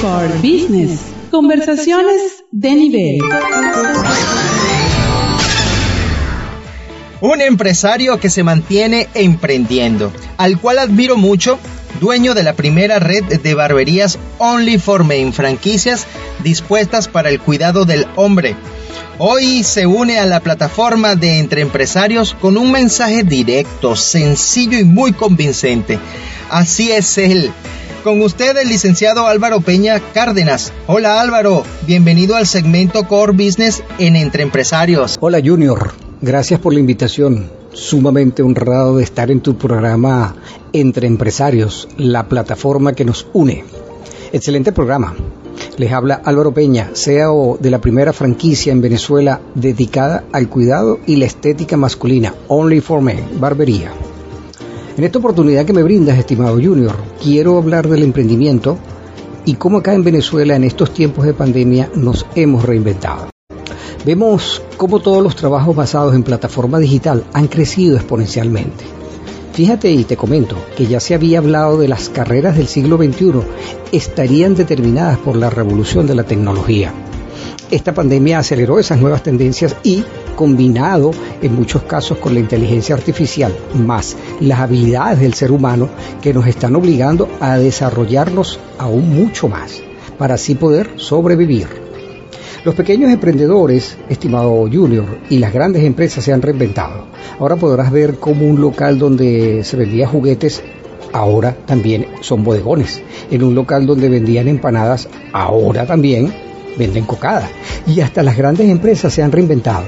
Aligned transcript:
For 0.00 0.28
Business. 0.42 1.00
Conversaciones 1.30 2.44
de 2.50 2.74
nivel. 2.74 3.18
Un 7.20 7.40
empresario 7.40 8.18
que 8.20 8.28
se 8.28 8.42
mantiene 8.42 9.08
emprendiendo, 9.14 10.12
al 10.36 10.60
cual 10.60 10.78
admiro 10.78 11.16
mucho, 11.16 11.58
dueño 12.00 12.34
de 12.34 12.42
la 12.42 12.52
primera 12.54 12.98
red 12.98 13.24
de 13.24 13.54
barberías 13.54 14.18
Only 14.38 14.78
for 14.78 15.04
Men, 15.04 15.32
franquicias 15.32 16.06
dispuestas 16.44 17.08
para 17.08 17.30
el 17.30 17.40
cuidado 17.40 17.86
del 17.86 18.06
hombre. 18.16 18.56
Hoy 19.18 19.64
se 19.64 19.86
une 19.86 20.18
a 20.18 20.26
la 20.26 20.40
plataforma 20.40 21.14
de 21.14 21.38
Entre 21.38 21.62
Empresarios 21.62 22.34
con 22.34 22.58
un 22.58 22.70
mensaje 22.70 23.22
directo, 23.22 23.96
sencillo 23.96 24.78
y 24.78 24.84
muy 24.84 25.14
convincente. 25.14 25.98
Así 26.50 26.92
es 26.92 27.18
él. 27.18 27.50
Con 28.04 28.22
usted 28.22 28.56
el 28.56 28.68
licenciado 28.68 29.26
Álvaro 29.26 29.60
Peña 29.60 30.00
Cárdenas. 30.14 30.72
Hola 30.86 31.20
Álvaro, 31.20 31.64
bienvenido 31.86 32.36
al 32.36 32.46
segmento 32.46 33.08
Core 33.08 33.32
Business 33.32 33.82
en 33.98 34.14
Entre 34.14 34.44
Empresarios. 34.44 35.16
Hola 35.18 35.40
Junior, 35.44 35.92
gracias 36.20 36.60
por 36.60 36.72
la 36.72 36.78
invitación. 36.78 37.50
Sumamente 37.72 38.42
honrado 38.42 38.96
de 38.96 39.04
estar 39.04 39.30
en 39.30 39.40
tu 39.40 39.58
programa 39.58 40.36
Entre 40.72 41.08
Empresarios, 41.08 41.88
la 41.96 42.28
plataforma 42.28 42.92
que 42.92 43.04
nos 43.04 43.26
une. 43.32 43.64
Excelente 44.32 44.70
programa. 44.70 45.14
Les 45.76 45.92
habla 45.92 46.20
Álvaro 46.24 46.54
Peña, 46.54 46.90
CEO 46.94 47.58
de 47.60 47.70
la 47.70 47.80
primera 47.80 48.12
franquicia 48.12 48.72
en 48.72 48.80
Venezuela 48.80 49.40
dedicada 49.54 50.24
al 50.32 50.48
cuidado 50.48 51.00
y 51.06 51.16
la 51.16 51.26
estética 51.26 51.76
masculina, 51.76 52.34
Only 52.48 52.80
for 52.80 53.02
Men, 53.02 53.40
Barbería. 53.40 53.90
En 54.96 55.04
esta 55.04 55.18
oportunidad 55.18 55.66
que 55.66 55.74
me 55.74 55.82
brindas, 55.82 56.18
estimado 56.18 56.54
Junior, 56.54 56.96
quiero 57.22 57.58
hablar 57.58 57.86
del 57.86 58.02
emprendimiento 58.02 58.78
y 59.44 59.54
cómo 59.56 59.78
acá 59.78 59.92
en 59.92 60.02
Venezuela 60.02 60.56
en 60.56 60.64
estos 60.64 60.94
tiempos 60.94 61.26
de 61.26 61.34
pandemia 61.34 61.90
nos 61.94 62.24
hemos 62.34 62.64
reinventado. 62.64 63.28
Vemos 64.06 64.62
cómo 64.78 65.00
todos 65.00 65.22
los 65.22 65.36
trabajos 65.36 65.76
basados 65.76 66.14
en 66.14 66.22
plataforma 66.22 66.78
digital 66.78 67.24
han 67.34 67.46
crecido 67.48 67.96
exponencialmente. 67.96 68.84
Fíjate 69.52 69.90
y 69.90 70.04
te 70.04 70.16
comento 70.16 70.56
que 70.78 70.86
ya 70.86 70.98
se 70.98 71.14
había 71.14 71.40
hablado 71.40 71.76
de 71.76 71.88
las 71.88 72.08
carreras 72.08 72.56
del 72.56 72.66
siglo 72.66 72.96
XXI 72.96 73.32
estarían 73.92 74.54
determinadas 74.54 75.18
por 75.18 75.36
la 75.36 75.50
revolución 75.50 76.06
de 76.06 76.14
la 76.14 76.24
tecnología. 76.24 76.94
Esta 77.70 77.92
pandemia 77.92 78.38
aceleró 78.38 78.78
esas 78.78 78.98
nuevas 78.98 79.22
tendencias 79.22 79.76
y 79.82 80.04
combinado 80.36 81.10
en 81.42 81.56
muchos 81.56 81.82
casos 81.82 82.18
con 82.18 82.34
la 82.34 82.40
inteligencia 82.40 82.94
artificial, 82.94 83.52
más 83.74 84.16
las 84.40 84.60
habilidades 84.60 85.18
del 85.20 85.34
ser 85.34 85.50
humano 85.50 85.88
que 86.22 86.32
nos 86.32 86.46
están 86.46 86.76
obligando 86.76 87.28
a 87.40 87.58
desarrollarnos 87.58 88.60
aún 88.78 89.12
mucho 89.14 89.48
más 89.48 89.82
para 90.18 90.34
así 90.34 90.54
poder 90.54 90.90
sobrevivir. 90.96 91.66
Los 92.64 92.74
pequeños 92.74 93.10
emprendedores, 93.10 93.96
estimado 94.08 94.68
Junior, 94.72 95.06
y 95.30 95.38
las 95.38 95.52
grandes 95.52 95.84
empresas 95.84 96.24
se 96.24 96.32
han 96.32 96.42
reinventado. 96.42 97.06
Ahora 97.38 97.56
podrás 97.56 97.90
ver 97.90 98.16
cómo 98.16 98.46
un 98.46 98.60
local 98.60 98.98
donde 98.98 99.62
se 99.62 99.76
vendía 99.76 100.08
juguetes 100.08 100.62
ahora 101.12 101.56
también 101.66 102.06
son 102.20 102.44
bodegones. 102.44 103.02
En 103.30 103.42
un 103.42 103.54
local 103.54 103.86
donde 103.86 104.08
vendían 104.08 104.48
empanadas, 104.48 105.08
ahora 105.32 105.86
también 105.86 106.32
venden 106.76 107.04
cocada. 107.04 107.48
Y 107.86 108.00
hasta 108.00 108.22
las 108.22 108.36
grandes 108.36 108.68
empresas 108.68 109.12
se 109.12 109.22
han 109.22 109.32
reinventado. 109.32 109.84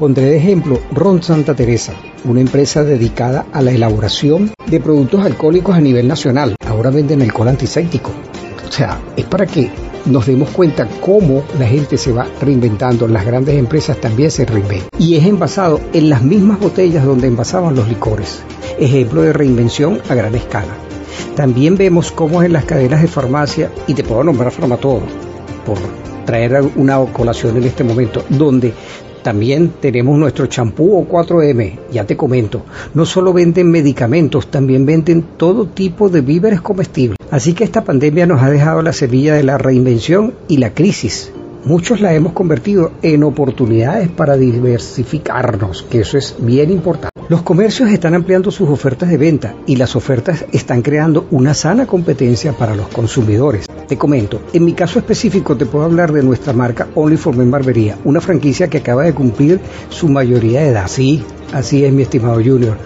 Pondré 0.00 0.24
de 0.30 0.38
ejemplo 0.38 0.78
Ron 0.92 1.22
Santa 1.22 1.54
Teresa, 1.54 1.92
una 2.24 2.40
empresa 2.40 2.84
dedicada 2.84 3.44
a 3.52 3.60
la 3.60 3.72
elaboración 3.72 4.50
de 4.66 4.80
productos 4.80 5.22
alcohólicos 5.26 5.76
a 5.76 5.80
nivel 5.82 6.08
nacional. 6.08 6.56
Ahora 6.66 6.88
venden 6.88 7.20
alcohol 7.20 7.48
antiséptico. 7.48 8.10
O 8.66 8.72
sea, 8.72 8.98
es 9.14 9.26
para 9.26 9.44
que 9.44 9.70
nos 10.06 10.24
demos 10.24 10.48
cuenta 10.48 10.88
cómo 11.02 11.44
la 11.58 11.66
gente 11.66 11.98
se 11.98 12.12
va 12.12 12.26
reinventando, 12.40 13.06
las 13.08 13.26
grandes 13.26 13.56
empresas 13.56 14.00
también 14.00 14.30
se 14.30 14.46
reinventan. 14.46 14.88
Y 14.98 15.16
es 15.16 15.26
envasado 15.26 15.82
en 15.92 16.08
las 16.08 16.22
mismas 16.22 16.58
botellas 16.60 17.04
donde 17.04 17.26
envasaban 17.26 17.76
los 17.76 17.86
licores. 17.86 18.42
Ejemplo 18.78 19.20
de 19.20 19.34
reinvención 19.34 20.00
a 20.08 20.14
gran 20.14 20.34
escala. 20.34 20.72
También 21.36 21.76
vemos 21.76 22.10
cómo 22.10 22.42
en 22.42 22.54
las 22.54 22.64
cadenas 22.64 23.02
de 23.02 23.08
farmacia, 23.08 23.70
y 23.86 23.92
te 23.92 24.02
puedo 24.02 24.24
nombrar 24.24 24.50
Farmatodo, 24.50 25.02
por 25.66 25.76
traer 26.24 26.62
una 26.76 27.04
colación 27.12 27.58
en 27.58 27.64
este 27.64 27.84
momento, 27.84 28.24
donde 28.30 28.72
también 29.22 29.72
tenemos 29.80 30.18
nuestro 30.18 30.46
champú 30.46 31.06
O4M, 31.06 31.78
ya 31.92 32.04
te 32.04 32.16
comento. 32.16 32.62
No 32.94 33.04
solo 33.04 33.32
venden 33.32 33.70
medicamentos, 33.70 34.50
también 34.50 34.86
venden 34.86 35.24
todo 35.36 35.66
tipo 35.66 36.08
de 36.08 36.20
víveres 36.20 36.60
comestibles. 36.60 37.16
Así 37.30 37.52
que 37.52 37.64
esta 37.64 37.84
pandemia 37.84 38.26
nos 38.26 38.42
ha 38.42 38.50
dejado 38.50 38.82
la 38.82 38.92
semilla 38.92 39.34
de 39.34 39.44
la 39.44 39.58
reinvención 39.58 40.34
y 40.48 40.56
la 40.56 40.74
crisis. 40.74 41.32
Muchos 41.64 42.00
la 42.00 42.14
hemos 42.14 42.32
convertido 42.32 42.92
en 43.02 43.22
oportunidades 43.22 44.08
para 44.08 44.38
diversificarnos, 44.38 45.82
que 45.90 46.00
eso 46.00 46.16
es 46.16 46.36
bien 46.38 46.70
importante. 46.70 47.10
Los 47.28 47.42
comercios 47.42 47.90
están 47.90 48.14
ampliando 48.14 48.50
sus 48.50 48.68
ofertas 48.68 49.10
de 49.10 49.18
venta 49.18 49.54
y 49.66 49.76
las 49.76 49.94
ofertas 49.94 50.46
están 50.52 50.82
creando 50.82 51.26
una 51.30 51.54
sana 51.54 51.86
competencia 51.86 52.54
para 52.54 52.74
los 52.74 52.88
consumidores. 52.88 53.66
Te 53.90 53.98
comento, 53.98 54.40
en 54.52 54.64
mi 54.64 54.72
caso 54.72 55.00
específico 55.00 55.56
te 55.56 55.66
puedo 55.66 55.84
hablar 55.84 56.12
de 56.12 56.22
nuestra 56.22 56.52
marca 56.52 56.86
Only 56.94 57.16
for 57.16 57.36
Men 57.36 57.50
Barbería, 57.50 57.98
una 58.04 58.20
franquicia 58.20 58.68
que 58.68 58.78
acaba 58.78 59.02
de 59.02 59.12
cumplir 59.12 59.58
su 59.88 60.08
mayoría 60.08 60.60
de 60.60 60.68
edad. 60.68 60.86
Sí, 60.86 61.24
así 61.52 61.84
es 61.84 61.92
mi 61.92 62.02
estimado 62.02 62.36
Junior. 62.36 62.76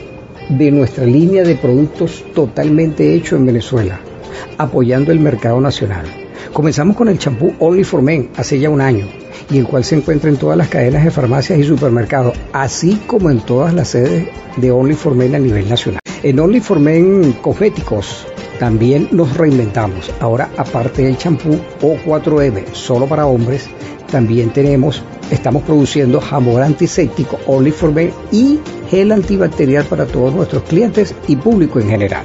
de 0.49 0.71
nuestra 0.71 1.05
línea 1.05 1.43
de 1.43 1.55
productos 1.55 2.23
totalmente 2.33 3.13
hecho 3.13 3.35
en 3.35 3.45
Venezuela, 3.45 3.99
apoyando 4.57 5.11
el 5.11 5.19
mercado 5.19 5.61
nacional. 5.61 6.05
Comenzamos 6.51 6.95
con 6.95 7.09
el 7.09 7.19
champú 7.19 7.53
Only 7.59 7.83
for 7.83 8.01
Men 8.01 8.29
hace 8.35 8.59
ya 8.59 8.69
un 8.69 8.81
año 8.81 9.05
y 9.49 9.57
el 9.57 9.67
cual 9.67 9.83
se 9.83 9.95
encuentra 9.95 10.29
en 10.29 10.37
todas 10.37 10.57
las 10.57 10.69
cadenas 10.69 11.03
de 11.03 11.11
farmacias 11.11 11.59
y 11.59 11.63
supermercados, 11.63 12.37
así 12.53 13.01
como 13.07 13.29
en 13.29 13.39
todas 13.39 13.73
las 13.73 13.89
sedes 13.89 14.27
de 14.57 14.71
Only 14.71 14.97
a 15.35 15.39
nivel 15.39 15.69
nacional. 15.69 15.99
En 16.23 16.39
Only 16.39 16.59
for 16.59 16.79
Cosméticos 17.41 18.25
también 18.59 19.09
nos 19.11 19.35
reinventamos. 19.37 20.11
Ahora, 20.19 20.49
aparte 20.57 21.03
del 21.03 21.17
champú 21.17 21.59
O4M 21.81 22.73
solo 22.73 23.05
para 23.05 23.27
hombres, 23.27 23.69
también 24.11 24.51
tenemos, 24.51 25.03
estamos 25.29 25.63
produciendo 25.63 26.21
jabón 26.21 26.63
antiséptico 26.63 27.39
Only 27.47 27.71
for 27.71 27.91
Men 27.91 28.11
y 28.31 28.59
gel 28.89 29.11
antibacterial 29.11 29.85
para 29.85 30.05
todos 30.05 30.33
nuestros 30.33 30.63
clientes 30.63 31.13
y 31.27 31.35
público 31.35 31.79
en 31.79 31.89
general. 31.89 32.23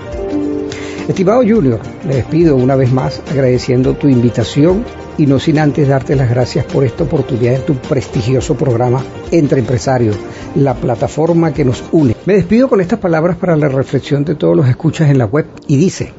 Estimado 1.09 1.41
Junior, 1.41 1.81
le 2.07 2.17
despido 2.17 2.55
una 2.55 2.77
vez 2.77 2.93
más 2.93 3.21
agradeciendo 3.31 3.95
tu 3.95 4.09
invitación 4.09 4.85
y 5.21 5.27
no 5.27 5.39
sin 5.39 5.59
antes 5.59 5.87
darte 5.87 6.17
las 6.17 6.31
gracias 6.31 6.65
por 6.65 6.83
esta 6.83 7.05
oportunidad 7.05 7.57
en 7.57 7.67
tu 7.67 7.75
prestigioso 7.75 8.55
programa 8.55 9.05
Entre 9.31 9.61
Empresarios, 9.61 10.17
la 10.55 10.75
plataforma 10.75 11.53
que 11.53 11.63
nos 11.63 11.85
une. 11.93 12.17
Me 12.25 12.33
despido 12.33 12.71
con 12.71 12.81
estas 12.81 13.01
palabras 13.01 13.37
para 13.37 13.55
la 13.55 13.69
reflexión 13.69 14.25
de 14.25 14.35
todos 14.35 14.57
los 14.57 14.67
escuchas 14.67 15.11
en 15.11 15.19
la 15.19 15.27
web 15.27 15.47
y 15.67 15.77
dice, 15.77 16.15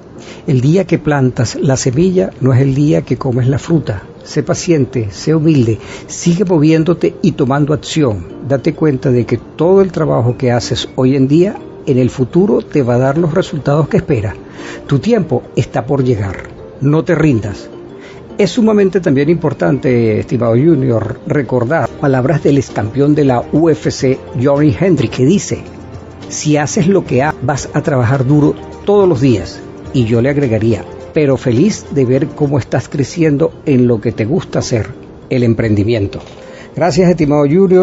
el 0.45 0.61
día 0.61 0.85
que 0.85 0.99
plantas 0.99 1.55
la 1.55 1.77
semilla 1.77 2.29
no 2.41 2.53
es 2.53 2.61
el 2.61 2.75
día 2.75 3.01
que 3.01 3.17
comes 3.17 3.47
la 3.47 3.57
fruta. 3.57 4.03
Sé 4.23 4.43
paciente, 4.43 5.07
sé 5.09 5.33
humilde, 5.33 5.79
sigue 6.05 6.45
moviéndote 6.45 7.15
y 7.23 7.31
tomando 7.31 7.73
acción. 7.73 8.23
Date 8.47 8.75
cuenta 8.75 9.09
de 9.09 9.25
que 9.25 9.39
todo 9.55 9.81
el 9.81 9.91
trabajo 9.91 10.37
que 10.37 10.51
haces 10.51 10.87
hoy 10.95 11.15
en 11.15 11.27
día 11.27 11.55
en 11.87 11.97
el 11.97 12.11
futuro 12.11 12.61
te 12.61 12.83
va 12.83 12.95
a 12.95 12.99
dar 12.99 13.17
los 13.17 13.33
resultados 13.33 13.89
que 13.89 13.97
espera. 13.97 14.35
Tu 14.85 14.99
tiempo 14.99 15.41
está 15.55 15.87
por 15.87 16.03
llegar. 16.03 16.51
No 16.81 17.03
te 17.03 17.15
rindas. 17.15 17.67
Es 18.41 18.49
sumamente 18.49 19.01
también 19.01 19.29
importante, 19.29 20.19
estimado 20.19 20.53
Junior, 20.53 21.19
recordar 21.27 21.87
palabras 21.87 22.41
del 22.41 22.57
ex 22.57 22.71
campeón 22.71 23.13
de 23.13 23.23
la 23.23 23.41
UFC, 23.41 24.17
Johnny 24.43 24.75
Hendrick, 24.79 25.11
que 25.11 25.25
dice, 25.25 25.59
si 26.27 26.57
haces 26.57 26.87
lo 26.87 27.05
que 27.05 27.21
haces, 27.21 27.39
vas 27.43 27.69
a 27.75 27.83
trabajar 27.83 28.25
duro 28.25 28.55
todos 28.83 29.07
los 29.07 29.21
días. 29.21 29.61
Y 29.93 30.05
yo 30.05 30.23
le 30.23 30.31
agregaría, 30.31 30.83
pero 31.13 31.37
feliz 31.37 31.85
de 31.91 32.03
ver 32.03 32.29
cómo 32.29 32.57
estás 32.57 32.89
creciendo 32.89 33.53
en 33.67 33.85
lo 33.85 34.01
que 34.01 34.11
te 34.11 34.25
gusta 34.25 34.57
hacer, 34.57 34.89
el 35.29 35.43
emprendimiento. 35.43 36.19
Gracias, 36.75 37.11
estimado 37.11 37.43
Junior. 37.43 37.69